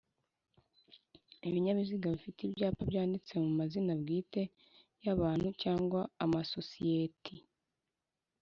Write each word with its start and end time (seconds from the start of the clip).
ibinyabiziga 1.47 2.05
bifite 2.15 2.39
ibyapa 2.43 2.81
byanditse 2.89 3.31
mu 3.43 3.51
mazina 3.59 3.91
bwite 4.01 4.41
y’abantu 5.03 5.47
cyangwa 5.61 5.99
amasosiyeti. 6.23 7.35